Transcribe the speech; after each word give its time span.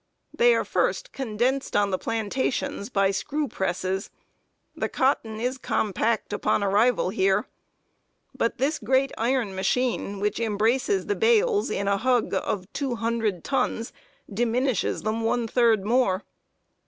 They 0.33 0.55
are 0.55 0.65
first 0.65 1.11
condensed 1.11 1.75
on 1.75 1.91
the 1.91 1.99
plantations 1.99 2.89
by 2.89 3.11
screw 3.11 3.47
presses; 3.47 4.09
the 4.75 4.89
cotton 4.89 5.39
is 5.39 5.59
compact 5.59 6.33
upon 6.33 6.63
arrival 6.63 7.09
here; 7.11 7.45
but 8.35 8.57
this 8.57 8.79
great 8.79 9.11
iron 9.15 9.53
machine, 9.53 10.19
which 10.19 10.39
embraces 10.39 11.05
the 11.05 11.15
bales 11.15 11.69
in 11.69 11.87
a 11.87 11.97
hug 11.97 12.33
of 12.33 12.65
two 12.73 12.95
hundred 12.95 13.43
tons, 13.43 13.93
diminishes 14.33 15.03
them 15.03 15.21
one 15.21 15.47
third 15.47 15.85
more. 15.85 16.23